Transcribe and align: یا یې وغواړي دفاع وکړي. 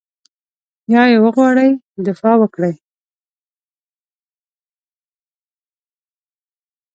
یا 0.93 1.03
یې 1.11 1.17
وغواړي 1.23 1.69
دفاع 2.07 2.35
وکړي. 2.39 2.73